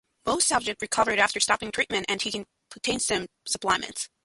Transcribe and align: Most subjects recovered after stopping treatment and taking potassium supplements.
Most 0.25 0.47
subjects 0.47 0.81
recovered 0.81 1.19
after 1.19 1.39
stopping 1.39 1.69
treatment 1.71 2.07
and 2.09 2.19
taking 2.19 2.47
potassium 2.71 3.27
supplements. 3.45 4.09